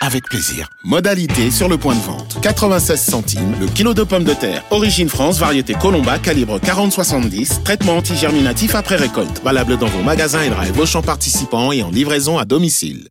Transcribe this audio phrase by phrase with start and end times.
[0.00, 0.68] avec plaisir.
[0.82, 2.38] Modalité sur le point de vente.
[2.40, 4.64] 96 centimes le kilo de pommes de terre.
[4.70, 7.62] Origine France, variété Colomba, calibre 40-70.
[7.62, 9.42] Traitement antigerminatif après récolte.
[9.44, 13.08] Valable dans vos magasins et drive Auchan participants et en livraison à domicile.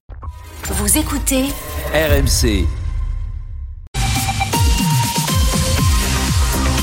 [0.72, 1.46] Vous écoutez
[1.94, 2.66] RMC.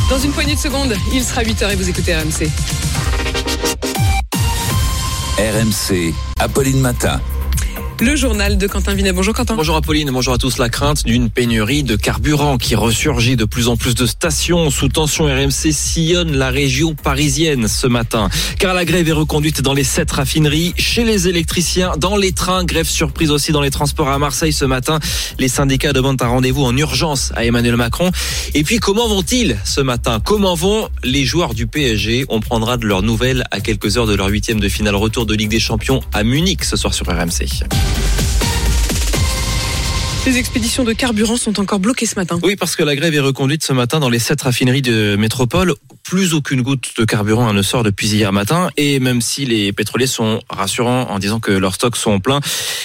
[0.09, 2.48] Dans une poignée de secondes, il sera 8h et vous écoutez RMC.
[5.38, 7.20] RMC, Apolline Matin.
[7.98, 9.12] Le journal de Quentin Vinet.
[9.12, 9.55] Bonjour Quentin.
[9.55, 10.59] Bonjour Apolline, bonjour à tous.
[10.59, 14.88] La crainte d'une pénurie de carburant qui ressurgit de plus en plus de stations sous
[14.88, 18.28] tension RMC sillonne la région parisienne ce matin.
[18.59, 22.64] Car la grève est reconduite dans les sept raffineries, chez les électriciens, dans les trains.
[22.64, 24.98] Grève surprise aussi dans les transports à Marseille ce matin.
[25.38, 28.10] Les syndicats demandent un rendez-vous en urgence à Emmanuel Macron.
[28.53, 30.20] Et puis comment vont-ils ce matin?
[30.22, 34.14] Comment vont les joueurs du PSG On prendra de leurs nouvelles à quelques heures de
[34.14, 37.64] leur huitième de finale retour de Ligue des Champions à Munich ce soir sur RMC.
[40.27, 42.41] Les expéditions de carburant sont encore bloquées ce matin.
[42.43, 45.73] Oui, parce que la grève est reconduite ce matin dans les sept raffineries de métropole.
[46.03, 48.69] Plus aucune goutte de carburant ne sort depuis hier matin.
[48.77, 52.41] Et même si les pétroliers sont rassurants en disant que leurs stocks sont pleins,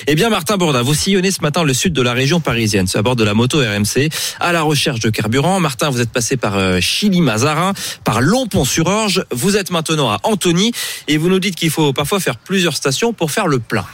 [0.06, 3.02] eh bien, Martin Bourdin, vous sillonnez ce matin le sud de la région parisienne, à
[3.02, 5.60] bord de la moto RMC, à la recherche de carburant.
[5.60, 9.26] Martin, vous êtes passé par euh, Chili-Mazarin, par Longpont-sur-Orge.
[9.32, 10.74] Vous êtes maintenant à Antony
[11.08, 13.88] et vous nous dites qu'il faut parfois faire plusieurs stations pour faire le plein.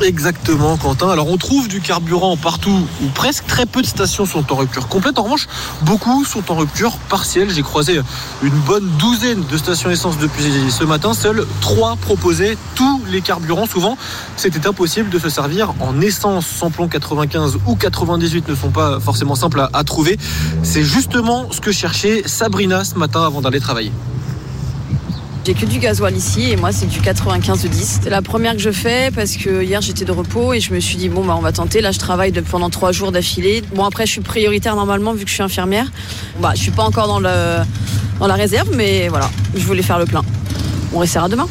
[0.00, 1.10] Exactement, Quentin.
[1.10, 3.46] Alors, on trouve du carburant partout ou presque.
[3.46, 5.18] Très peu de stations sont en rupture complète.
[5.18, 5.48] En revanche,
[5.82, 7.50] beaucoup sont en rupture partielle.
[7.50, 8.00] J'ai croisé
[8.42, 11.14] une bonne douzaine de stations essence depuis ce matin.
[11.14, 13.66] Seuls trois proposaient tous les carburants.
[13.66, 13.98] Souvent,
[14.36, 16.46] c'était impossible de se servir en essence.
[16.46, 20.16] Samplon 95 ou 98 ne sont pas forcément simples à trouver.
[20.62, 23.92] C'est justement ce que cherchait Sabrina ce matin avant d'aller travailler.
[25.48, 28.00] J'ai que du gasoil ici et moi c'est du 95 de 10.
[28.02, 30.78] C'est la première que je fais parce que hier j'étais de repos et je me
[30.78, 31.80] suis dit bon bah on va tenter.
[31.80, 33.62] Là je travaille pendant trois jours d'affilée.
[33.74, 35.90] Bon après je suis prioritaire normalement vu que je suis infirmière.
[36.38, 37.62] Bah je suis pas encore dans, le,
[38.20, 40.22] dans la réserve mais voilà, je voulais faire le plein.
[40.92, 41.48] On restera demain.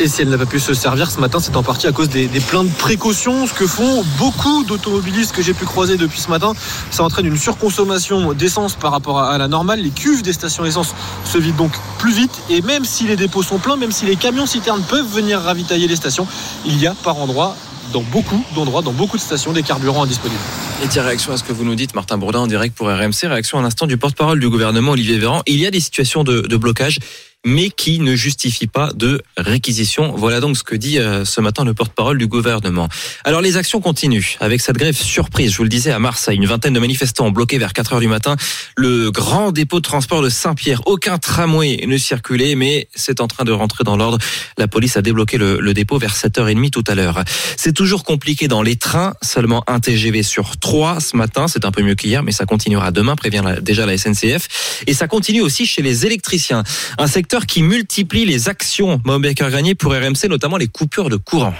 [0.00, 2.08] Et si elle n'a pas pu se servir ce matin, c'est en partie à cause
[2.08, 3.46] des, des pleins de précautions.
[3.46, 6.54] Ce que font beaucoup d'automobilistes que j'ai pu croiser depuis ce matin,
[6.90, 9.80] ça entraîne une surconsommation d'essence par rapport à, la normale.
[9.80, 10.94] Les cuves des stations essence
[11.24, 12.42] se vident donc plus vite.
[12.50, 15.86] Et même si les dépôts sont pleins, même si les camions citernes peuvent venir ravitailler
[15.86, 16.26] les stations,
[16.64, 17.54] il y a par endroit
[17.92, 20.40] dans beaucoup d'endroits, dans beaucoup de stations, des carburants indisponibles.
[20.82, 23.28] Et tiens, réaction à ce que vous nous dites, Martin Bourdin, en direct pour RMC,
[23.28, 25.42] réaction à l'instant du porte-parole du gouvernement, Olivier Véran.
[25.46, 26.98] Il y a des situations de blocage
[27.44, 30.14] mais qui ne justifie pas de réquisition.
[30.16, 32.88] Voilà donc ce que dit euh, ce matin le porte-parole du gouvernement.
[33.24, 36.36] Alors les actions continuent avec cette grève surprise, je vous le disais, à Marseille.
[36.36, 38.36] Une vingtaine de manifestants ont bloqué vers 4 heures du matin
[38.76, 40.82] le grand dépôt de transport de Saint-Pierre.
[40.86, 44.18] Aucun tramway ne circulait, mais c'est en train de rentrer dans l'ordre.
[44.56, 47.24] La police a débloqué le, le dépôt vers 7h30 tout à l'heure.
[47.56, 51.48] C'est toujours compliqué dans les trains, seulement un TGV sur 3 ce matin.
[51.48, 54.82] C'est un peu mieux qu'hier, mais ça continuera demain, prévient déjà la SNCF.
[54.86, 56.62] Et ça continue aussi chez les électriciens.
[56.98, 61.54] Un secteur qui multiplie les actions Mohamed Gagné pour RMC, notamment les coupures de courant.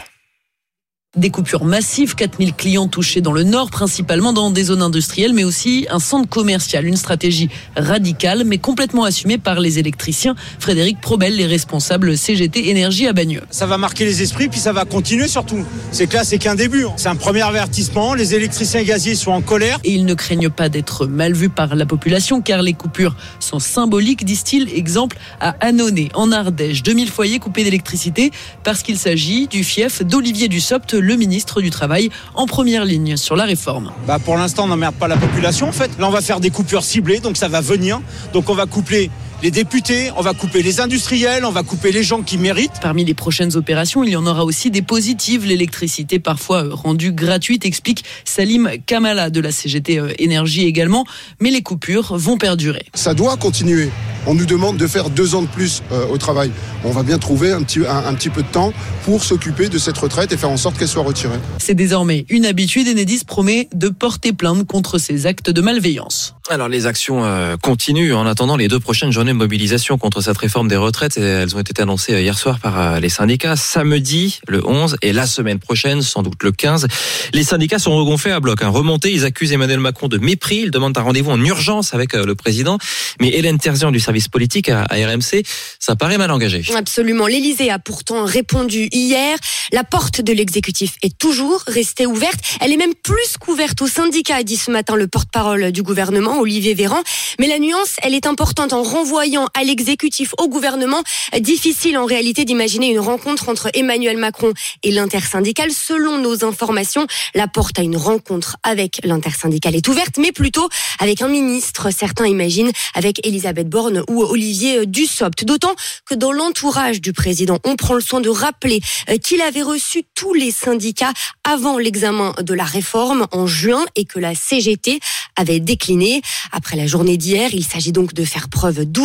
[1.18, 5.44] Des coupures massives, 4000 clients touchés dans le nord, principalement dans des zones industrielles, mais
[5.44, 6.86] aussi un centre commercial.
[6.86, 10.34] Une stratégie radicale, mais complètement assumée par les électriciens.
[10.58, 13.42] Frédéric Probel, les responsables CGT Énergie à Bagneux.
[13.50, 15.62] Ça va marquer les esprits, puis ça va continuer surtout.
[15.90, 16.86] C'est que là, c'est qu'un début.
[16.96, 18.14] C'est un premier avertissement.
[18.14, 19.80] Les électriciens gaziers sont en colère.
[19.84, 23.58] Et ils ne craignent pas d'être mal vus par la population, car les coupures sont
[23.58, 24.66] symboliques, disent-ils.
[24.74, 26.82] Exemple à Annonay, en Ardèche.
[26.82, 28.30] 2000 foyers coupés d'électricité
[28.64, 33.36] parce qu'il s'agit du fief d'Olivier Dussopt, le ministre du Travail, en première ligne sur
[33.36, 33.92] la réforme.
[34.06, 35.90] Bah pour l'instant, on n'emmerde pas la population en fait.
[35.98, 38.00] Là, on va faire des coupures ciblées, donc ça va venir.
[38.32, 39.10] Donc on va coupler
[39.42, 42.78] les députés, on va couper les industriels, on va couper les gens qui méritent.
[42.80, 45.44] Parmi les prochaines opérations, il y en aura aussi des positives.
[45.44, 51.04] L'électricité parfois rendue gratuite, explique Salim Kamala de la CGT Énergie également.
[51.40, 52.84] Mais les coupures vont perdurer.
[52.94, 53.90] Ça doit continuer.
[54.28, 56.52] On nous demande de faire deux ans de plus euh, au travail.
[56.84, 58.72] On va bien trouver un petit, un, un petit peu de temps
[59.04, 61.38] pour s'occuper de cette retraite et faire en sorte qu'elle soit retirée.
[61.58, 62.86] C'est désormais une habitude.
[62.86, 66.36] Enedis promet de porter plainte contre ces actes de malveillance.
[66.50, 70.68] Alors les actions euh, continuent en attendant les deux prochaines journées mobilisation contre cette réforme
[70.68, 71.16] des retraites.
[71.16, 73.56] Elles ont été annoncées hier soir par les syndicats.
[73.56, 76.86] Samedi, le 11, et la semaine prochaine, sans doute le 15.
[77.32, 78.62] Les syndicats sont regonflés à bloc.
[78.62, 78.68] Hein.
[78.68, 80.60] Remontés, ils accusent Emmanuel Macron de mépris.
[80.64, 82.78] Ils demandent un rendez-vous en urgence avec le président.
[83.20, 85.42] Mais Hélène Terzian du service politique à RMC,
[85.78, 86.64] ça paraît mal engagé.
[86.76, 87.26] Absolument.
[87.26, 89.38] L'Élysée a pourtant répondu hier.
[89.72, 92.40] La porte de l'exécutif est toujours restée ouverte.
[92.60, 96.74] Elle est même plus couverte aux syndicats, dit ce matin le porte-parole du gouvernement, Olivier
[96.74, 97.00] Véran.
[97.38, 98.82] Mais la nuance, elle est importante en
[99.22, 101.00] renvoyant à l'exécutif, au gouvernement.
[101.38, 104.52] Difficile en réalité d'imaginer une rencontre entre Emmanuel Macron
[104.82, 105.70] et l'intersyndicale.
[105.70, 111.22] Selon nos informations, la porte à une rencontre avec l'intersyndicale est ouverte, mais plutôt avec
[111.22, 111.90] un ministre.
[111.92, 115.44] Certains imaginent avec Elisabeth Borne ou Olivier Dussopt.
[115.44, 119.62] D'autant que dans l'entourage du président, on prend le soin de rappeler euh, qu'il avait
[119.62, 121.12] reçu tous les syndicats
[121.44, 124.98] avant l'examen de la réforme en juin et que la CGT
[125.36, 126.22] avait décliné.
[126.50, 129.01] Après la journée d'hier, il s'agit donc de faire preuve d'ouverture,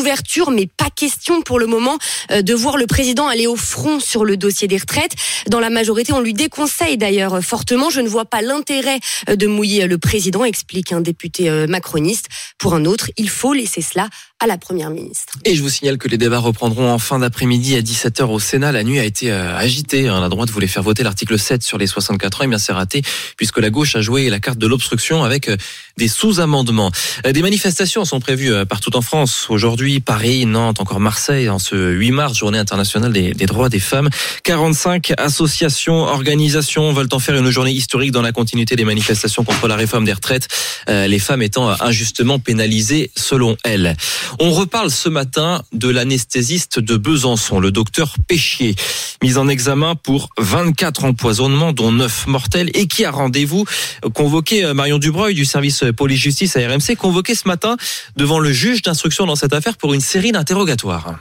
[0.51, 1.97] mais pas question pour le moment
[2.31, 5.13] euh, de voir le président aller au front sur le dossier des retraites.
[5.47, 7.89] Dans la majorité, on lui déconseille d'ailleurs fortement.
[7.89, 8.99] Je ne vois pas l'intérêt
[9.29, 12.27] euh, de mouiller le président, explique un député macroniste.
[12.57, 14.09] Pour un autre, il faut laisser cela
[14.39, 15.33] à la première ministre.
[15.45, 18.71] Et je vous signale que les débats reprendront en fin d'après-midi à 17h au Sénat.
[18.71, 20.07] La nuit a été euh, agitée.
[20.07, 20.21] Hein.
[20.21, 22.43] La droite voulait faire voter l'article 7 sur les 64 ans.
[22.43, 23.01] Et bien c'est raté
[23.35, 25.57] puisque la gauche a joué la carte de l'obstruction avec euh,
[25.97, 26.91] des sous-amendements.
[27.25, 29.47] Euh, des manifestations sont prévues partout en France.
[29.49, 33.79] Aujourd'hui, Paris, Nantes, encore Marseille, en ce 8 mars, journée internationale des, des droits des
[33.79, 34.09] femmes.
[34.43, 39.67] 45 associations, organisations veulent en faire une journée historique dans la continuité des manifestations contre
[39.67, 40.47] la réforme des retraites.
[40.87, 43.95] Les femmes étant injustement pénalisées selon elles.
[44.39, 48.75] On reparle ce matin de l'anesthésiste de Besançon, le docteur Péchier,
[49.23, 53.65] mis en examen pour 24 empoisonnements, dont 9 mortels, et qui a rendez-vous
[54.13, 57.77] convoqué euh, Marion Dubreuil du service police-justice à RMC, convoqué ce matin
[58.15, 61.19] devant le juge d'instruction dans cette affaire pour une série d'interrogatoires.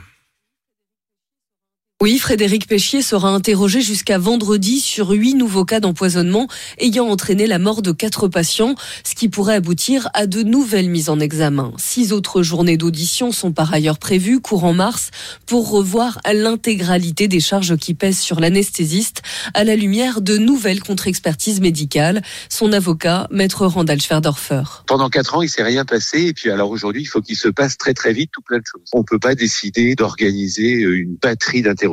[1.99, 6.47] Oui, Frédéric Péchier sera interrogé jusqu'à vendredi sur huit nouveaux cas d'empoisonnement
[6.77, 11.09] ayant entraîné la mort de quatre patients, ce qui pourrait aboutir à de nouvelles mises
[11.09, 11.73] en examen.
[11.77, 15.09] Six autres journées d'audition sont par ailleurs prévues courant mars
[15.47, 19.23] pour revoir l'intégralité des charges qui pèsent sur l'anesthésiste
[19.55, 22.21] à la lumière de nouvelles contre-expertises médicales.
[22.47, 24.83] Son avocat, maître Randall Schwerdorfer.
[24.85, 27.47] Pendant quatre ans, il s'est rien passé et puis alors aujourd'hui, il faut qu'il se
[27.47, 28.83] passe très très vite tout plein de choses.
[28.93, 31.86] On peut pas décider d'organiser une batterie d'interrogations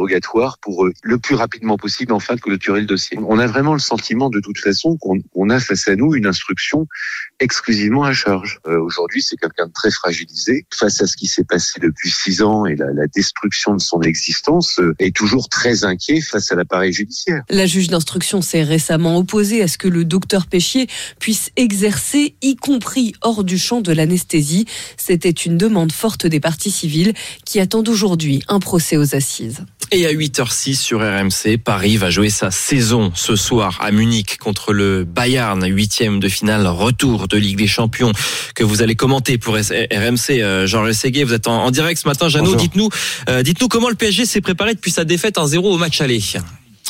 [0.61, 3.19] pour euh, le plus rapidement possible enfin clôturer le dossier.
[3.27, 6.87] On a vraiment le sentiment de toute façon qu'on a face à nous une instruction
[7.41, 8.61] exclusivement à charge.
[8.67, 12.43] Euh, aujourd'hui, c'est quelqu'un de très fragilisé face à ce qui s'est passé depuis six
[12.43, 16.55] ans et la, la destruction de son existence euh, est toujours très inquiet face à
[16.55, 17.43] l'appareil judiciaire.
[17.49, 20.87] La juge d'instruction s'est récemment opposée à ce que le docteur Péchier
[21.19, 24.67] puisse exercer, y compris hors du champ de l'anesthésie.
[24.97, 27.15] C'était une demande forte des parties civiles
[27.45, 29.65] qui attendent aujourd'hui un procès aux assises.
[29.93, 34.73] Et à 8h06 sur RMC, Paris va jouer sa saison ce soir à Munich contre
[34.73, 38.13] le Bayern, huitième de finale, retour de Ligue des Champions
[38.55, 40.31] que vous allez commenter pour RMC.
[40.31, 42.29] Euh, Jean Rességuier, vous êtes en, direct ce matin.
[42.29, 42.89] Jeannot, dites-nous,
[43.29, 46.21] euh, dites-nous comment le PSG s'est préparé depuis sa défaite en 0 au match aller.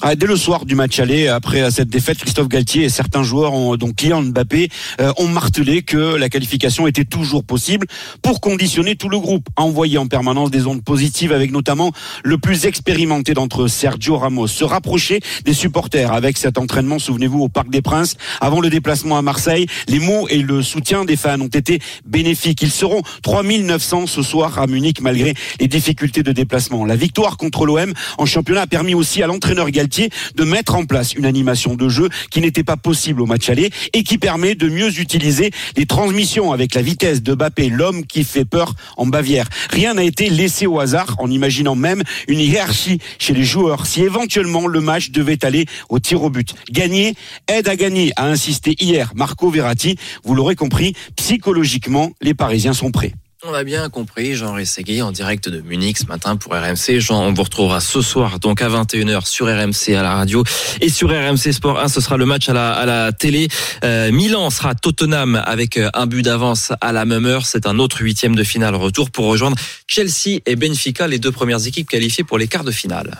[0.02, 3.54] Ah, dès le soir du match aller, après cette défaite, Christophe Galtier et certains joueurs,
[3.54, 4.68] ont, donc Kylian Mbappé,
[5.00, 7.86] euh, ont martelé que la qualification était toujours possible
[8.20, 11.92] pour conditionner tout le groupe, à envoyer en permanence des ondes positives avec notamment
[12.24, 17.42] le plus expérimenté d'entre eux, Sergio Ramos, se rapprocher des supporters avec cet entraînement, souvenez-vous,
[17.42, 19.66] au Parc des Princes, avant le déplacement à Marseille.
[19.86, 22.62] Les mots et le soutien des fans ont été bénéfiques.
[22.62, 26.84] Ils seront 3900 ce soir à Munich malgré les difficultés de déplacement.
[26.84, 30.84] La victoire contre l'OM en championnat a permis aussi à l'entraîneur Galtier de mettre en
[30.84, 34.54] place une animation de jeu qui n'était pas possible au match aller et qui permet
[34.54, 39.06] de mieux utiliser les transmissions avec la vitesse de Mbappé, l'homme qui fait peur en
[39.06, 39.48] Bavière.
[39.70, 44.02] Rien n'a été laissé au hasard en imaginant même une hiérarchie chez les joueurs si
[44.02, 46.54] éventuellement le match devait aller au tir au but.
[46.70, 47.14] Gagner
[47.48, 49.96] aide à gagner, a insisté hier Marco Verratti.
[50.24, 53.12] Vous l'aurez compris, psychologiquement, les Parisiens sont prêts.
[53.46, 56.98] On l'a bien compris, Jean Ressegui en direct de Munich ce matin pour RMC.
[56.98, 60.42] Jean, on vous retrouvera ce soir donc à 21h sur RMC à la radio
[60.80, 63.48] et sur RMC Sport 1, ce sera le match à la, à la télé.
[63.84, 67.44] Euh, Milan sera Tottenham avec euh, un but d'avance à la même heure.
[67.44, 69.58] C'est un autre huitième de finale retour pour rejoindre
[69.88, 73.10] Chelsea et Benfica, les deux premières équipes qualifiées pour les quarts de finale.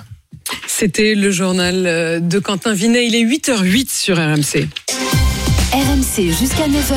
[0.66, 3.06] C'était le journal euh, de Quentin Vinet.
[3.06, 4.68] Il est 8h08 sur RMC.
[6.14, 6.94] RMC jusqu'à 9h.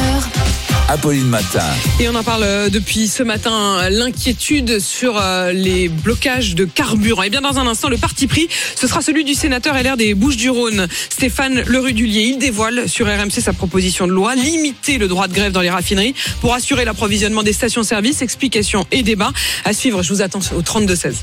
[0.89, 1.63] Apolline Matin.
[1.99, 7.23] Et on en parle euh, depuis ce matin, l'inquiétude sur euh, les blocages de carburant.
[7.23, 10.13] Et bien dans un instant, le parti pris, ce sera celui du sénateur LR des
[10.13, 12.23] Bouches-du-Rhône, Stéphane Lerudulier.
[12.23, 15.69] Il dévoile sur RMC sa proposition de loi, limiter le droit de grève dans les
[15.69, 18.21] raffineries pour assurer l'approvisionnement des stations-service.
[18.21, 19.33] Explications et débats
[19.65, 20.03] à suivre.
[20.03, 21.15] Je vous attends au 32-16.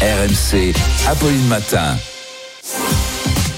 [0.00, 0.74] RMC,
[1.06, 1.96] Apolline Matin.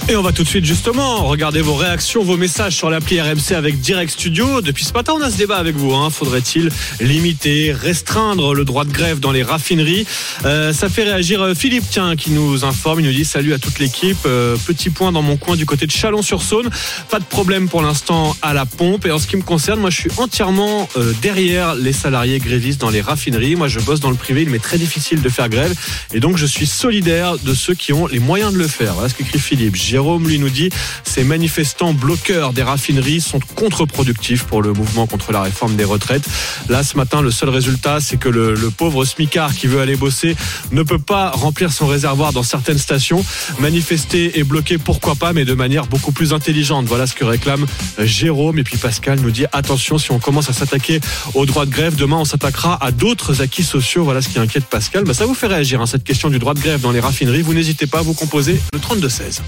[0.08, 3.52] Et on va tout de suite justement regarder vos réactions, vos messages sur l'appli RMC
[3.54, 4.60] avec Direct Studio.
[4.60, 5.94] Depuis ce matin, on a ce débat avec vous.
[5.94, 6.10] Hein.
[6.10, 10.06] Faudrait-il limiter, restreindre le droit de grève dans les raffineries?
[10.44, 13.00] Euh, Ça fait réagir euh, Philippe, tiens, qui nous informe.
[13.00, 14.16] Il nous dit salut à toute l'équipe.
[14.26, 16.70] Euh, petit point dans mon coin du côté de Chalon-sur-Saône.
[17.08, 19.06] Pas de problème pour l'instant à la pompe.
[19.06, 22.80] Et en ce qui me concerne, moi, je suis entièrement euh, derrière les salariés grévistes
[22.80, 23.54] dans les raffineries.
[23.54, 24.42] Moi, je bosse dans le privé.
[24.42, 25.72] Il m'est très difficile de faire grève.
[26.12, 28.94] Et donc, je suis solidaire de ceux qui ont les moyens de le faire.
[28.94, 29.76] Voilà ce qu'écrit Philippe.
[29.90, 30.70] Jérôme lui nous dit
[31.02, 36.22] ces manifestants bloqueurs des raffineries sont contre-productifs pour le mouvement contre la réforme des retraites.
[36.68, 40.36] Là, ce matin, le seul résultat, c'est que le, pauvre smicard qui veut aller bosser
[40.70, 43.24] ne peut pas remplir son réservoir dans certaines stations.
[43.58, 46.86] Manifester et bloquer, pourquoi pas, mais de manière beaucoup plus intelligente.
[46.86, 47.66] Voilà ce que réclame
[47.98, 48.60] Jérôme.
[48.60, 51.00] Et puis Pascal nous dit attention, si on commence à s'attaquer
[51.34, 54.04] au droit de grève, demain on s'attaquera à d'autres acquis sociaux.
[54.04, 55.02] Voilà ce qui inquiète Pascal.
[55.02, 57.42] Bah, ça vous fait réagir, hein, cette question du droit de grève dans les raffineries.
[57.42, 59.40] Vous n'hésitez pas à vous composer le 32-16.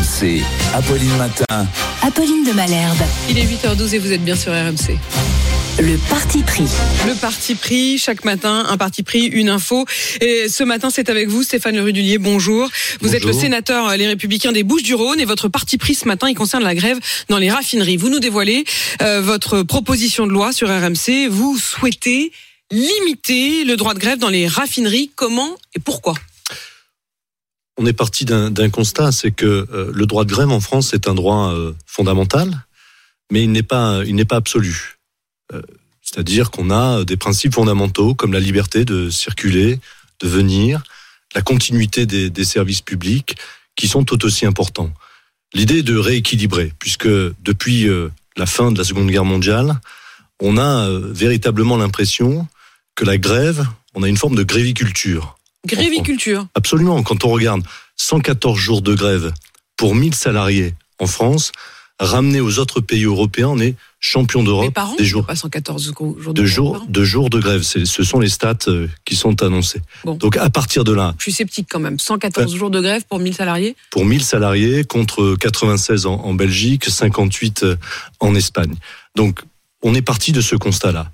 [0.00, 0.42] RMC,
[0.74, 1.66] Apolline Matin.
[2.00, 2.96] Apolline de Malherbe.
[3.28, 4.96] Il est 8h12 et vous êtes bien sur RMC.
[5.78, 6.64] Le parti pris.
[7.06, 9.84] Le parti pris, chaque matin, un parti pris, une info.
[10.22, 12.16] Et ce matin, c'est avec vous, Stéphane Le Rudulier.
[12.16, 12.64] Bonjour.
[12.66, 13.14] Vous Bonjour.
[13.14, 16.34] êtes le sénateur euh, Les Républicains des Bouches-du-Rhône et votre parti pris ce matin, il
[16.34, 17.98] concerne la grève dans les raffineries.
[17.98, 18.64] Vous nous dévoilez
[19.02, 21.28] euh, votre proposition de loi sur RMC.
[21.28, 22.32] Vous souhaitez
[22.70, 25.10] limiter le droit de grève dans les raffineries.
[25.14, 26.14] Comment et pourquoi?
[27.80, 31.08] On est parti d'un constat, c'est que euh, le droit de grève en France est
[31.08, 32.66] un droit euh, fondamental,
[33.32, 34.98] mais il n'est pas, il n'est pas absolu.
[35.54, 35.62] Euh,
[36.02, 39.80] C'est-à-dire qu'on a des principes fondamentaux comme la liberté de circuler,
[40.20, 40.82] de venir,
[41.34, 43.36] la continuité des, des services publics,
[43.76, 44.92] qui sont tout aussi importants.
[45.54, 49.80] L'idée est de rééquilibrer, puisque depuis euh, la fin de la Seconde Guerre mondiale,
[50.42, 52.46] on a euh, véritablement l'impression
[52.94, 55.38] que la grève, on a une forme de gréviculture.
[55.66, 56.46] Gréviculture.
[56.54, 57.02] Absolument.
[57.02, 57.62] Quand on regarde
[57.96, 59.32] 114 jours de grève
[59.76, 61.52] pour 1000 salariés en France,
[61.98, 65.92] ramené aux autres pays européens, on est champion d'Europe par an, des jours pas 114
[65.94, 67.62] jours de de grève jours de jours de grève.
[67.62, 69.82] Ce sont les stats euh, qui sont annoncées.
[70.04, 70.14] Bon.
[70.14, 71.98] Donc à partir de là, Je suis sceptique quand même.
[71.98, 73.76] 114 jours de grève pour 1000 salariés.
[73.90, 77.76] pour 1000 salariés contre 96 en, en Belgique, 58 euh,
[78.20, 78.74] en Espagne.
[79.14, 79.42] Donc
[79.82, 81.10] on est parti de ce constat-là.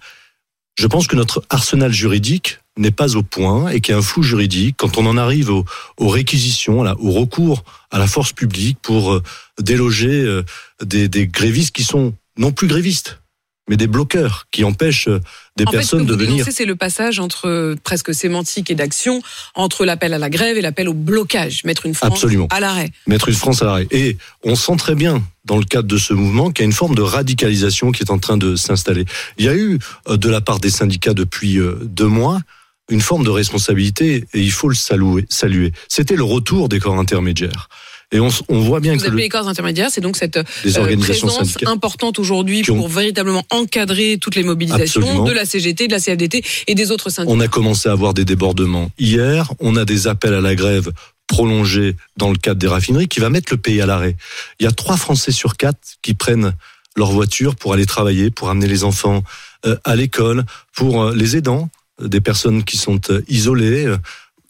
[0.78, 4.02] Je pense que notre arsenal juridique n'est pas au point et qu'il y a un
[4.02, 5.64] flou juridique quand on en arrive aux,
[5.96, 9.22] aux réquisitions, là, au recours à la force publique pour euh,
[9.60, 10.44] déloger euh,
[10.84, 13.20] des, des grévistes qui sont non plus grévistes,
[13.68, 15.20] mais des bloqueurs qui empêchent euh,
[15.56, 16.46] des en fait, ce que personnes vous de venir.
[16.50, 19.22] c'est le passage entre presque sémantique et d'action
[19.54, 22.46] entre l'appel à la grève et l'appel au blocage, mettre une France Absolument.
[22.50, 22.90] à l'arrêt.
[23.06, 23.86] mettre une France à l'arrêt.
[23.90, 26.72] Et on sent très bien, dans le cadre de ce mouvement, qu'il y a une
[26.72, 29.06] forme de radicalisation qui est en train de s'installer.
[29.38, 29.78] Il y a eu,
[30.10, 32.40] de la part des syndicats depuis deux mois,
[32.90, 35.24] une forme de responsabilité, et il faut le saluer.
[35.28, 35.72] saluer.
[35.88, 37.68] C'était le retour des corps intermédiaires.
[38.12, 40.96] Et on, on voit bien Vous que le- les corps intermédiaires, c'est donc cette euh,
[41.00, 45.24] présence importante aujourd'hui ont- pour véritablement encadrer toutes les mobilisations Absolument.
[45.24, 47.34] de la CGT, de la CFDT et des autres syndicats.
[47.36, 50.92] on a commencé à avoir des débordements hier, on a des appels à la grève
[51.26, 54.16] prolongés dans le cadre des raffineries qui va mettre le pays à l'arrêt.
[54.60, 56.52] Il y a trois Français sur quatre qui prennent
[56.96, 59.24] leur voiture pour aller travailler, pour amener les enfants
[59.66, 60.44] euh, à l'école,
[60.76, 61.68] pour euh, les aidants,
[62.02, 63.96] des personnes qui sont euh, isolées, euh,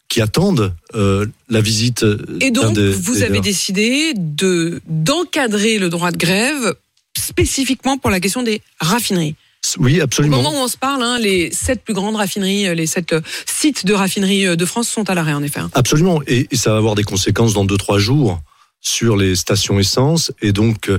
[0.09, 2.05] qui attendent euh, la visite.
[2.41, 3.41] Et donc, des- vous des avez leurs.
[3.41, 6.75] décidé de d'encadrer le droit de grève
[7.17, 9.35] spécifiquement pour la question des raffineries.
[9.79, 10.37] Oui, Au absolument.
[10.41, 13.85] moment où on se parle, hein, les sept plus grandes raffineries, euh, les sept sites
[13.85, 15.59] de raffineries de France sont à l'arrêt, en effet.
[15.59, 15.69] hein.
[15.73, 16.21] Absolument.
[16.27, 18.39] Et, et ça va avoir des conséquences dans deux, trois jours
[18.79, 20.89] sur les stations essence et donc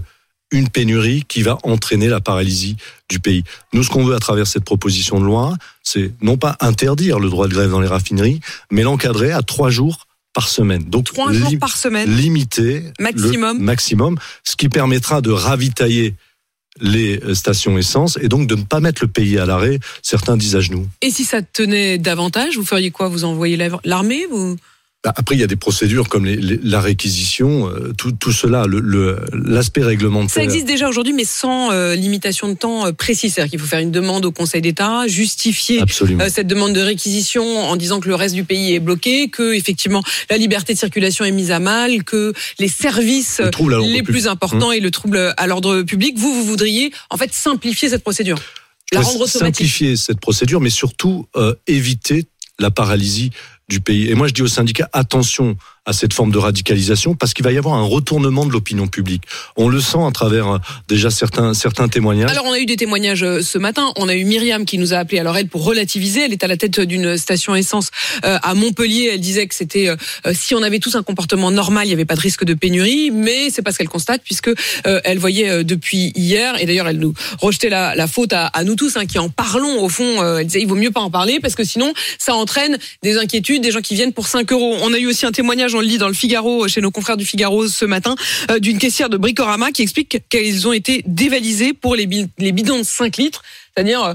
[0.50, 2.76] une pénurie qui va entraîner la paralysie
[3.08, 3.44] du pays.
[3.72, 7.28] Nous, ce qu'on veut à travers cette proposition de loi, c'est non pas interdire le
[7.28, 8.40] droit de grève dans les raffineries,
[8.70, 10.84] mais l'encadrer à trois jours par semaine.
[10.84, 12.14] Donc, Trois jours par semaine.
[12.14, 13.58] limiter Maximum.
[13.58, 16.14] le maximum, ce qui permettra de ravitailler
[16.80, 19.80] les stations essence et donc de ne pas mettre le pays à l'arrêt.
[20.02, 20.86] Certains disent à genoux.
[21.02, 23.08] Et si ça tenait davantage, vous feriez quoi?
[23.08, 24.26] Vous envoyez l'armée?
[24.30, 24.56] Vous...
[25.04, 28.32] Bah, Après, il y a des procédures comme les- les- la réquisition, euh, tout, tout
[28.32, 30.30] cela, le- le- l'aspect réglementaire.
[30.34, 33.34] Ça existe déjà aujourd'hui, mais sans euh, limitation de temps euh, précise.
[33.34, 37.60] C'est-à-dire qu'il faut faire une demande au Conseil d'État, justifier euh, cette demande de réquisition
[37.60, 41.24] en disant que le reste du pays est bloqué, que effectivement la liberté de circulation
[41.24, 43.44] est mise à mal, que les services Le
[43.82, 44.04] les public.
[44.04, 46.18] plus importants et le trouble à l'ordre public.
[46.18, 48.40] Vous, vous voudriez en fait simplifier cette procédure,
[48.90, 49.58] la rendre automatique.
[49.58, 52.26] Simplifier cette procédure, mais surtout euh, éviter
[52.58, 53.30] la paralysie
[53.68, 54.10] du pays.
[54.10, 55.56] Et moi, je dis aux syndicats, attention
[55.88, 59.22] à cette forme de radicalisation, parce qu'il va y avoir un retournement de l'opinion publique.
[59.56, 62.30] On le sent à travers euh, déjà certains, certains témoignages.
[62.30, 63.90] Alors on a eu des témoignages euh, ce matin.
[63.96, 65.18] On a eu Myriam qui nous a appelé.
[65.18, 67.90] Alors elle pour relativiser, elle est à la tête d'une station essence
[68.26, 69.12] euh, à Montpellier.
[69.14, 69.88] Elle disait que c'était
[70.32, 73.10] si on avait tous un comportement normal, il n'y avait pas de risque de pénurie.
[73.10, 74.50] Mais c'est pas ce qu'elle constate puisque
[74.84, 76.60] elle voyait depuis hier.
[76.60, 79.88] Et d'ailleurs elle nous rejetait la, faute à, nous tous hein, qui en parlons au
[79.88, 80.36] fond.
[80.36, 83.62] elle disait il vaut mieux pas en parler parce que sinon ça entraîne des inquiétudes,
[83.62, 84.76] des gens qui viennent pour 5 euros.
[84.82, 87.16] On a eu aussi un témoignage, on le lit dans le Figaro chez nos confrères
[87.16, 88.16] du Figaro ce matin
[88.50, 92.52] euh, d'une caissière de Bricorama qui explique qu'ils ont été dévalisés pour les, bi- les
[92.52, 93.42] bidons de 5 litres.
[93.76, 94.14] C'est-à-dire, euh,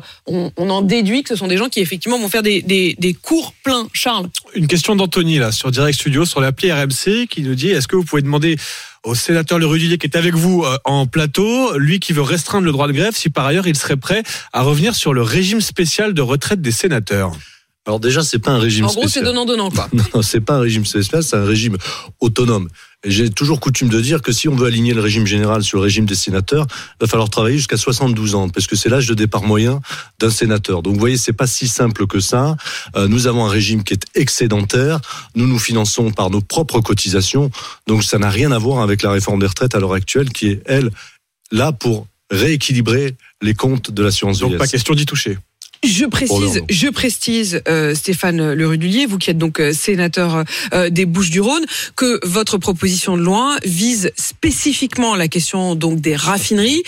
[0.58, 3.88] on, en déduit que ce sont des gens qui effectivement vont faire des cours pleins.
[3.94, 7.88] Charles Une question d'Anthony là sur Direct Studio sur l'appli RMC qui nous dit est-ce
[7.88, 8.58] que vous pouvez demander
[9.06, 12.66] au sénateur Le Rudulier qui est avec vous euh, en plateau, lui qui veut restreindre
[12.66, 15.62] le droit de grève, si par ailleurs il serait prêt à revenir sur le régime
[15.62, 17.32] spécial de retraite des sénateurs?
[17.86, 19.26] Alors déjà, c'est pas un régime En gros, c'est spécial.
[19.26, 19.90] donnant-donnant, quoi.
[20.14, 21.78] Non, c'est pas un régime spécial, c'est un régime
[22.22, 22.70] autonome.
[23.06, 25.84] J'ai toujours coutume de dire que si on veut aligner le régime général sur le
[25.84, 29.14] régime des sénateurs, il va falloir travailler jusqu'à 72 ans, parce que c'est l'âge de
[29.14, 29.82] départ moyen
[30.20, 30.82] d'un sénateur.
[30.82, 32.56] Donc vous voyez, c'est pas si simple que ça.
[32.96, 35.02] Euh, nous avons un régime qui est excédentaire.
[35.36, 37.52] Nous nous finançons par nos propres cotisations.
[37.88, 40.48] Donc ça n'a rien à voir avec la réforme des retraites à l'heure actuelle, qui
[40.48, 40.90] est elle
[41.52, 44.68] là pour rééquilibrer les comptes de l'assurance Donc vieillesse.
[44.68, 45.38] pas question d'y toucher.
[45.84, 50.44] Je Oh précise, je précise, euh, Stéphane Le Rudulier, vous qui êtes donc euh, sénateur
[50.74, 51.64] euh, des Bouches-du-Rhône,
[51.96, 56.84] que votre proposition de loi vise spécifiquement la question donc des raffineries.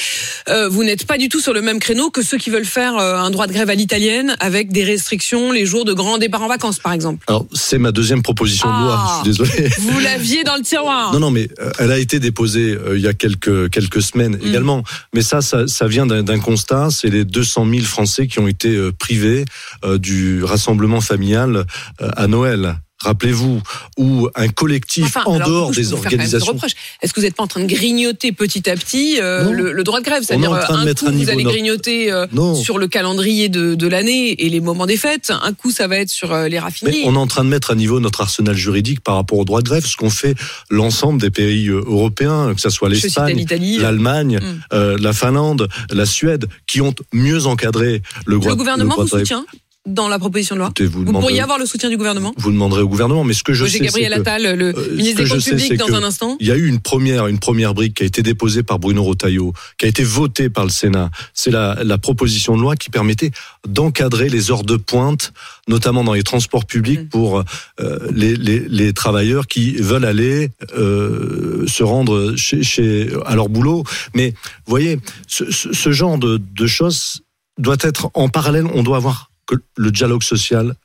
[0.50, 2.98] Euh, vous n'êtes pas du tout sur le même créneau que ceux qui veulent faire
[2.98, 6.48] un droit de grève à l'italienne avec des restrictions les jours de grand départ en
[6.48, 7.24] vacances, par exemple.
[7.28, 8.98] Alors c'est ma deuxième proposition de loi.
[9.00, 9.24] Ah.
[9.26, 9.70] Je suis désolé.
[9.80, 11.14] Vous l'aviez dans le tiroir.
[11.14, 11.50] Non, non, mais
[11.80, 14.48] elle a été déposée il y a quelques quelques semaines Mm.
[14.48, 14.84] également.
[15.14, 16.90] Mais ça, ça, ça vient d'un constat.
[16.92, 19.46] C'est les 200 000 Français qui ont été privés
[19.84, 21.66] euh, du rassemblement familial
[22.02, 22.78] euh, à Noël.
[23.06, 23.62] Rappelez-vous,
[23.98, 26.58] ou un collectif Enfin, en dehors coup, des organisations.
[27.02, 29.84] Est-ce que vous n'êtes pas en train de grignoter petit à petit euh, le, le
[29.84, 30.24] droit de grève?
[30.24, 34.32] C'est-à-dire de un coup à vous allez grignoter euh, sur le calendrier de, de l'année
[34.46, 35.32] et les moments des fêtes.
[35.42, 37.04] Un coup ça va être sur euh, les Mais raffineries.
[37.06, 39.62] on est en train de mettre à niveau notre arsenal juridique par rapport au droit
[39.62, 40.36] de grève, ce qu'on fait
[40.70, 43.78] l'ensemble des pays euh, européens, que ce soit l'Espagne, l'Italie.
[43.78, 44.60] l'Allemagne, Mm.
[44.74, 49.16] euh, la Finlande, la Suède, qui ont mieux encadré le, droit Le gouvernement droit vous
[49.16, 49.46] de soutient?
[49.86, 52.82] Dans la proposition de loi vous Vous pourriez avoir le soutien du gouvernement vous demanderez
[52.82, 55.42] au gouvernement, mais ce que je sais, Gabriel que, Attal, le euh, ministre des Comptes
[55.42, 56.38] sais, publics, dans un instant.
[56.40, 59.04] Il y a eu une première, une première brique qui a été déposée par Bruno
[59.04, 61.12] Rotaillot, qui a été votée par le Sénat.
[61.34, 63.32] C'est la, la proposition de loi qui permettait
[63.68, 65.34] d'encadrer les heures de pointe,
[65.68, 67.08] notamment dans les transports publics Mm.
[67.10, 67.44] pour
[67.80, 73.50] euh, les, les, les travailleurs qui veulent aller euh, se rendre chez, chez, à leur
[73.50, 73.84] boulot.
[74.14, 77.22] Mais vous voyez, ce genre de, de choses
[77.58, 78.66] doit être en parallèle.
[78.74, 80.76] On doit avoir que le dialogue social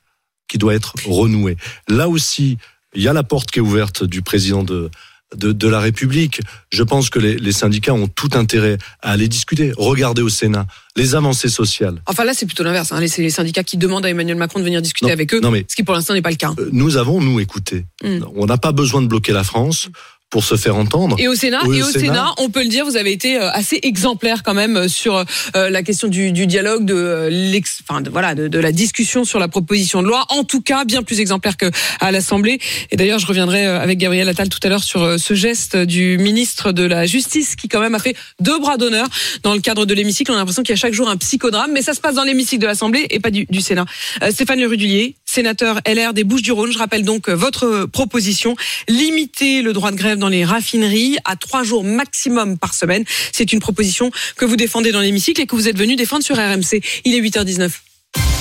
[0.47, 1.57] qui doit être renoué.
[1.87, 2.57] Là aussi,
[2.93, 4.89] il y a la porte qui est ouverte du président de,
[5.35, 6.41] de, de la République.
[6.73, 9.71] Je pense que les, les syndicats ont tout intérêt à aller discuter.
[9.77, 12.01] Regardez au Sénat les avancées sociales.
[12.05, 12.91] Enfin là c'est plutôt l'inverse.
[12.91, 12.99] Hein.
[13.07, 15.51] C'est les syndicats qui demandent à Emmanuel Macron de venir discuter Non, avec eux, non,
[15.51, 16.53] mais- ce qui pour l'instant n'est pas le cas.
[16.59, 17.85] Euh, Nous avons, nous, écouté.
[18.03, 18.25] Mm.
[18.35, 19.87] On n'a pas besoin de bloquer la France
[20.31, 21.17] pour se faire entendre.
[21.19, 23.51] Et au Sénat, Oui, et au Sénat, on peut le dire, vous avez été euh,
[23.51, 25.17] assez exemplaire quand même euh, sur
[25.55, 29.25] euh, la question du, du dialogue, de l'ex, enfin de, voilà, de, de la discussion
[29.25, 30.25] sur la proposition de loi.
[30.29, 32.59] En tout cas, bien plus exemplaire que à l'Assemblée.
[32.91, 36.71] Et d'ailleurs, je reviendrai avec Gabriel Attal tout à l'heure sur ce geste du ministre
[36.71, 39.07] de la Justice qui quand même a fait deux bras d'honneur
[39.43, 40.31] dans le cadre de l'hémicycle.
[40.31, 42.23] On a l'impression qu'il y a chaque jour un psychodrame, mais ça se passe dans
[42.23, 43.85] l'hémicycle de l'Assemblée et pas du, du Sénat.
[44.23, 46.71] Euh, Stéphane Le Rudulier, sénateur LR des Bouches-du-Rhône.
[46.71, 48.55] Je rappelle donc euh, votre proposition
[48.87, 53.05] limiter le droit de grève dans les raffineries à trois jours maximum par semaine.
[53.31, 56.35] C'est une proposition que vous défendez dans l'hémicycle et que vous êtes venu défendre sur
[56.35, 56.81] RMC.
[57.05, 57.71] Il est 8h19.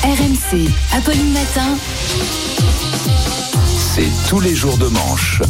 [0.03, 1.79] RMC, Apolline Matin.
[3.95, 5.43] C'est tous les jours de manche.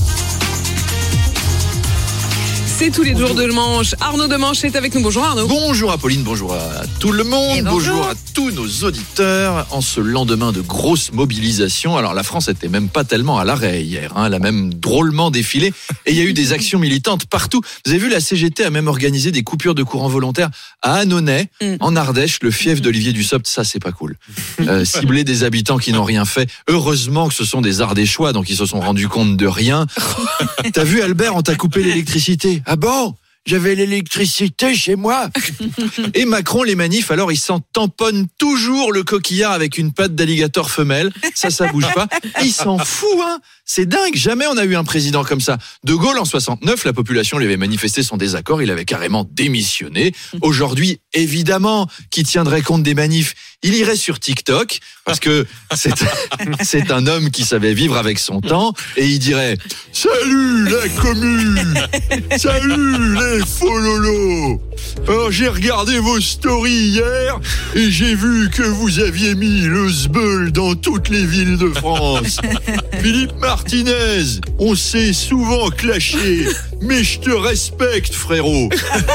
[2.80, 3.94] C'est tous les jours de manche.
[4.00, 5.02] Arnaud de Manche est avec nous.
[5.02, 5.46] Bonjour Arnaud.
[5.46, 8.06] Bonjour Apolline, bonjour à tout le monde, Et bonjour.
[8.08, 9.66] à tous nos auditeurs.
[9.70, 13.82] En ce lendemain de grosse mobilisation, alors la France était même pas tellement à l'arrêt
[13.82, 15.74] hier, hein, elle a même drôlement défilé
[16.06, 17.60] et il y a eu des actions militantes partout.
[17.84, 20.48] Vous avez vu, la CGT a même organisé des coupures de courant volontaire
[20.80, 21.76] à Annonay, Mm.
[21.80, 24.16] en Ardèche, le fief d'Olivier Dussopt, ça c'est pas cool.
[24.60, 26.48] Euh, cibler des habitants qui n'ont rien fait.
[26.68, 29.86] Heureusement que ce sont des Ardéchois, donc ils se sont rendus compte de rien.
[30.72, 32.62] T'as vu Albert, on t'a coupé l'électricité.
[32.72, 33.16] Ah bon?
[33.46, 35.28] J'avais l'électricité chez moi.
[36.14, 40.70] Et Macron, les manifs, alors, ils s'en tamponnent toujours le coquillard avec une patte d'alligator
[40.70, 41.10] femelle.
[41.34, 42.06] Ça, ça bouge pas.
[42.42, 43.40] Il s'en fout, hein.
[43.64, 44.14] C'est dingue.
[44.14, 45.58] Jamais on a eu un président comme ça.
[45.82, 48.62] De Gaulle, en 69, la population lui avait manifesté son désaccord.
[48.62, 50.12] Il avait carrément démissionné.
[50.42, 55.92] Aujourd'hui, évidemment, qui tiendrait compte des manifs, il irait sur TikTok parce que c'est,
[56.62, 59.58] c'est un homme qui savait vivre avec son temps et il dirait
[59.92, 61.74] Salut la commune
[62.36, 64.62] Salut les fololos
[65.06, 67.38] Alors j'ai regardé vos stories hier
[67.74, 72.38] et j'ai vu que vous aviez mis le sbeul dans toutes les villes de France.
[73.02, 76.46] Philippe Martinez, on s'est souvent clashé,
[76.80, 78.68] mais je te respecte frérot.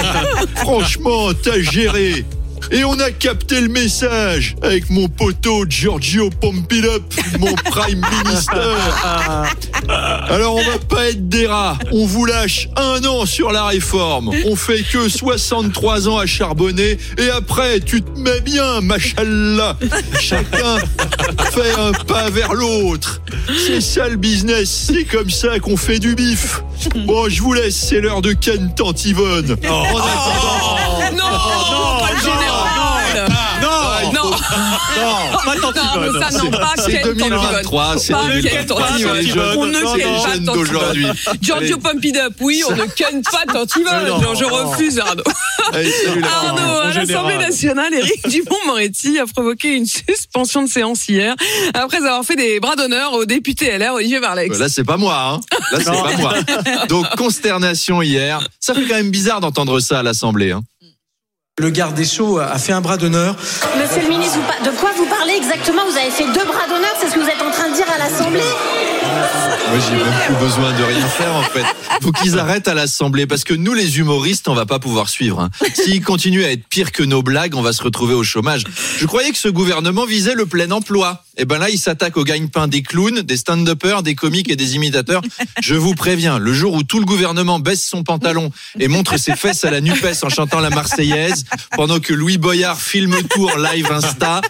[0.55, 2.25] Franchement, t'as géré.
[2.71, 7.04] Et on a capté le message avec mon poteau Giorgio Pompilop,
[7.39, 8.56] mon prime minister.
[9.88, 11.78] Alors on va pas être des rats.
[11.91, 14.32] On vous lâche un an sur la réforme.
[14.45, 16.97] On fait que 63 ans à charbonner.
[17.17, 19.78] Et après, tu te mets bien, machallah.
[20.19, 20.78] Chacun
[21.51, 23.21] fait un pas vers l'autre.
[23.65, 24.88] C'est ça le business.
[24.91, 26.62] C'est comme ça qu'on fait du bif.
[27.06, 27.75] Bon, je vous laisse.
[27.75, 29.56] C'est l'heure de Ken Tantivonne.
[29.69, 32.54] En attendant- non, pas le général.
[34.55, 36.13] Non, non, non, pas Tantivonne.
[36.13, 38.51] Non, ça, non, pas C'est Ken 2023, c'est Pas 2023.
[38.51, 39.15] Ken Tantivonne.
[39.17, 40.43] Les jeunes- On ne ken pas Tantivonne.
[40.45, 41.07] d'aujourd'hui.
[41.41, 44.07] Giorgio Pompidup, oui, on ne ken pas Tantivonne.
[44.07, 44.69] Non, Non, je non.
[44.69, 45.23] refuse, Arnaud.
[45.73, 46.95] Allez, salut la Arnaud, France.
[46.95, 51.35] à l'Assemblée nationale, Éric Dupont-Moretti a provoqué une suspension de séance hier
[51.73, 54.57] après avoir fait des bras d'honneur au député LR Olivier Marlex.
[54.59, 55.39] Là, c'est pas moi, hein.
[55.71, 56.03] Là, c'est Non.
[56.03, 56.33] pas moi.
[56.89, 58.47] Donc, consternation hier.
[58.59, 60.61] Ça fait quand même bizarre d'entendre ça à l'Assemblée, hein.
[61.57, 63.33] Le garde des Sceaux a fait un bras d'honneur.
[63.81, 65.83] Monsieur le ministre, de quoi vous parlez exactement?
[65.89, 67.85] Vous avez fait deux bras d'honneur, c'est ce que vous êtes en train de dire
[67.89, 68.41] à l'Assemblée?
[68.41, 71.63] Moi, j'ai même plus besoin de rien faire, en fait.
[72.03, 75.39] Faut qu'ils arrêtent à l'Assemblée, parce que nous, les humoristes, on va pas pouvoir suivre.
[75.39, 75.49] hein.
[75.75, 78.65] S'ils continuent à être pires que nos blagues, on va se retrouver au chômage.
[78.97, 81.23] Je croyais que ce gouvernement visait le plein emploi.
[81.38, 84.76] Et ben là, il s'attaque au gagne-pain des clowns, des stand-uppers, des comiques et des
[84.76, 85.21] imitateurs.
[85.62, 89.36] Je vous préviens, le jour où tout le gouvernement baisse son pantalon et montre ses
[89.36, 91.45] fesses à la NUPES en chantant la Marseillaise,
[91.76, 94.41] pendant que Louis Boyard filme tout en live Insta,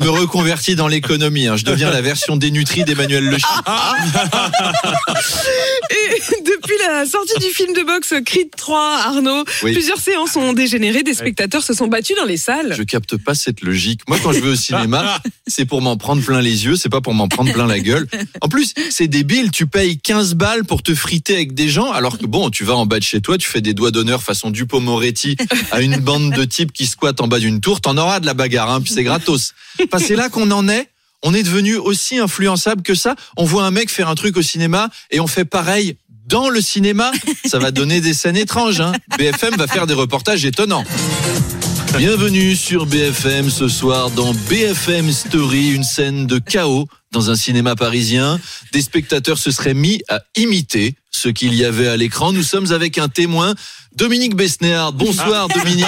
[0.00, 1.46] je me reconvertis dans l'économie.
[1.46, 1.56] hein.
[1.56, 3.36] Je deviens la version dénutrie d'Emmanuel Le.
[5.90, 9.72] Et depuis la sortie du film de boxe Creed 3, Arnaud, Oui.
[9.72, 12.74] plusieurs séances ont dégénéré, des spectateurs se sont battus dans les salles.
[12.76, 14.00] Je capte pas cette logique.
[14.08, 17.00] Moi, quand je vais au cinéma, c'est pour m'en prendre plein les yeux, c'est pas
[17.00, 18.06] pour m'en prendre plein la gueule.
[18.40, 22.18] En plus, c'est débile, tu payes 15 balles pour te friter avec des gens, alors
[22.18, 24.50] que bon, tu vas en bas de chez toi, tu fais des doigts d'honneur façon
[24.50, 25.36] Dupont Moretti
[25.70, 28.34] à une bande de types qui squattent en bas d'une tour, t'en auras de la
[28.34, 29.52] bagarre, hein, puis c'est gratos.
[29.82, 30.88] Enfin, c'est là qu'on en est.
[31.22, 33.16] On est devenu aussi influençable que ça.
[33.38, 36.60] On voit un mec faire un truc au cinéma et on fait pareil dans le
[36.60, 37.12] cinéma.
[37.46, 38.80] Ça va donner des scènes étranges.
[38.80, 38.92] Hein.
[39.18, 40.84] BFM va faire des reportages étonnants.
[41.96, 47.76] Bienvenue sur BFM ce soir dans BFM Story, une scène de chaos dans un cinéma
[47.76, 48.38] parisien.
[48.72, 52.32] Des spectateurs se seraient mis à imiter ce qu'il y avait à l'écran.
[52.32, 53.54] Nous sommes avec un témoin,
[53.94, 54.92] Dominique Besnéard.
[54.92, 55.86] Bonsoir Dominique.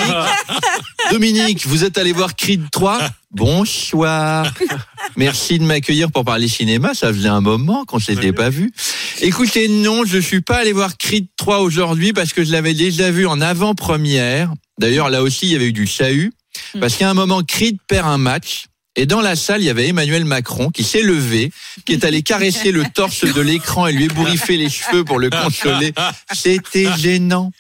[1.13, 3.01] Dominique, vous êtes allé voir Creed 3
[3.33, 4.51] Bonsoir.
[5.17, 6.95] Merci de m'accueillir pour parler cinéma.
[6.95, 8.73] Ça faisait un moment qu'on s'était pas vu.
[9.21, 13.11] Écoutez, non, je suis pas allé voir Creed 3 aujourd'hui parce que je l'avais déjà
[13.11, 14.53] vu en avant-première.
[14.79, 16.33] D'ailleurs, là aussi, il y avait eu du chahut.
[16.81, 18.67] Parce qu'à un moment, Creed perd un match.
[18.97, 21.53] Et dans la salle, il y avait Emmanuel Macron qui s'est levé,
[21.85, 25.29] qui est allé caresser le torse de l'écran et lui ébouriffer les cheveux pour le
[25.31, 25.93] consoler.
[26.33, 27.53] C'était gênant.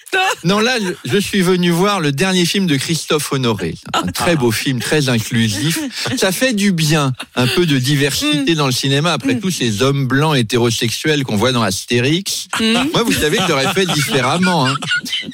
[0.44, 3.74] Non, là, je- suis venu voir le dernier film de Christophe Honoré.
[3.94, 5.78] Un très beau film, très inclusif.
[6.16, 10.06] Ça fait du bien, un peu de diversité dans le cinéma après tous ces hommes
[10.06, 12.48] blancs hétérosexuels qu'on voit dans Astérix.
[12.60, 14.66] Moi, vous savez que j'aurais fait différemment.
[14.68, 14.74] hein.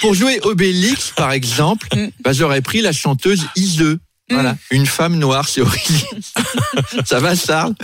[0.00, 1.88] Pour jouer Obélix, par exemple,
[2.24, 3.98] bah, j'aurais pris la chanteuse Iseux.
[4.30, 6.20] Voilà, une femme noire, c'est original.
[7.04, 7.74] Ça va, Charles?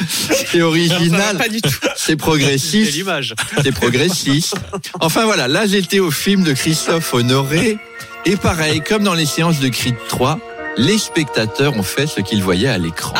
[0.51, 1.37] C'est original.
[1.37, 1.71] pas du tout.
[1.97, 2.87] C'est progressif.
[2.87, 3.35] C'est l'image.
[3.63, 4.55] C'est progressiste.
[5.01, 7.79] Enfin voilà, là j'étais au film de Christophe Honoré.
[8.25, 10.39] Et pareil, comme dans les séances de Creed 3,
[10.77, 13.15] les spectateurs ont fait ce qu'ils voyaient à l'écran.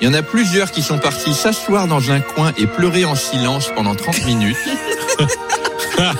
[0.00, 3.14] Il y en a plusieurs qui sont partis s'asseoir dans un coin et pleurer en
[3.14, 4.56] silence pendant 30 minutes.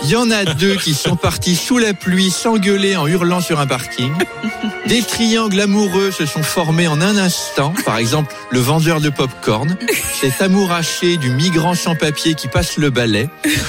[0.03, 3.61] Il y en a deux qui sont partis sous la pluie s'engueuler en hurlant sur
[3.61, 4.13] un parking.
[4.87, 7.73] Des triangles amoureux se sont formés en un instant.
[7.85, 9.77] Par exemple, le vendeur de pop-corn
[10.21, 13.29] s'est amouraché du migrant sans papier qui passe le balai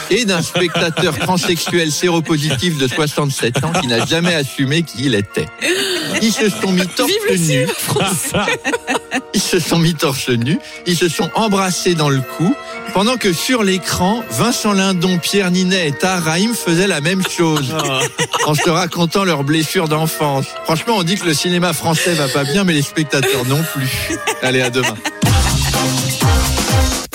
[0.09, 5.47] et d'un spectateur transsexuel séropositif de 67 ans qui n'a jamais assumé qui il était.
[6.21, 7.67] Ils se sont mis torse nu.
[9.33, 12.55] Ils se sont mis torse nu, ils se sont embrassés dans le cou,
[12.95, 17.75] pendant que sur l'écran, Vincent Lindon, Pierre Ninet et Taraïm faisaient la même chose,
[18.47, 20.45] en se racontant leurs blessures d'enfance.
[20.63, 24.17] Franchement, on dit que le cinéma français va pas bien, mais les spectateurs non plus.
[24.41, 24.95] Allez, à demain.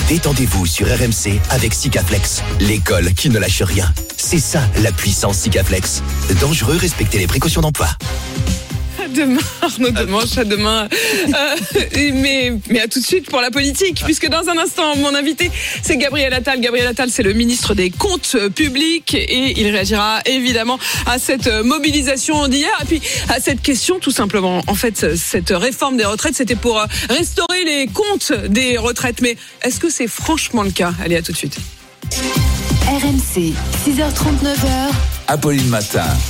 [0.06, 3.90] Détendez-vous sur RMC avec Sikaflex, l'école qui ne lâche rien.
[4.18, 6.02] C'est ça la puissance Sikaflex.
[6.42, 7.88] Dangereux, respectez les précautions d'emploi.
[9.14, 10.88] Demain, Arnaud Demanche, à demain.
[10.88, 11.56] Euh,
[12.14, 15.50] mais, mais à tout de suite pour la politique, puisque dans un instant, mon invité,
[15.82, 16.60] c'est Gabriel Attal.
[16.60, 22.48] Gabriel Attal, c'est le ministre des Comptes publics et il réagira évidemment à cette mobilisation
[22.48, 24.62] d'hier et puis à cette question tout simplement.
[24.66, 29.20] En fait, cette réforme des retraites, c'était pour restaurer les comptes des retraites.
[29.20, 30.92] Mais est-ce que c'est franchement le cas?
[31.02, 31.58] Allez, à tout de suite.
[32.86, 33.54] RMC,
[33.86, 34.90] 6h39h.
[35.28, 36.10] Apolline Matin.